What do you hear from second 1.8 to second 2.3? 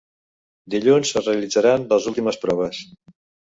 les